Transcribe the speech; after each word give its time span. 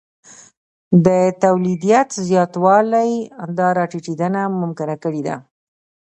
د 1.05 1.07
تولیدیت 1.43 2.09
زیاتوالی 2.27 3.11
دا 3.57 3.67
راټیټېدنه 3.79 4.41
ممکنه 4.61 4.95
کړې 5.03 5.21
ده 5.27 5.35